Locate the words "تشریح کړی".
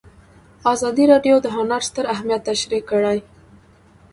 2.49-3.17